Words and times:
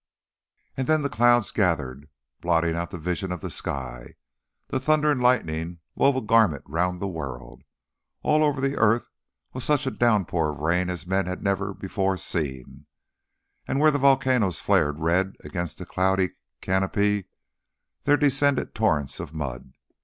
And 0.75 0.87
then 0.87 1.03
the 1.03 1.11
clouds 1.11 1.51
gathered, 1.51 2.09
blotting 2.39 2.75
out 2.75 2.89
the 2.89 2.97
vision 2.97 3.31
of 3.31 3.41
the 3.41 3.51
sky, 3.51 4.15
the 4.69 4.79
thunder 4.79 5.11
and 5.11 5.21
lightning 5.21 5.77
wove 5.93 6.15
a 6.15 6.21
garment 6.21 6.63
round 6.65 6.99
the 6.99 7.07
world; 7.07 7.61
all 8.23 8.43
over 8.43 8.59
the 8.59 8.77
earth 8.77 9.09
was 9.53 9.63
such 9.63 9.85
a 9.85 9.91
downpour 9.91 10.53
of 10.53 10.57
rain 10.57 10.89
as 10.89 11.05
men 11.05 11.27
had 11.27 11.43
never 11.43 11.71
before 11.75 12.17
seen, 12.17 12.87
and 13.67 13.79
where 13.79 13.91
the 13.91 13.99
volcanoes 13.99 14.59
flared 14.59 14.97
red 14.97 15.35
against 15.41 15.77
the 15.77 15.85
cloud 15.85 16.19
canopy 16.61 17.27
there 18.05 18.17
descended 18.17 18.73
torrents 18.73 19.19
of 19.19 19.35
mud. 19.35 19.71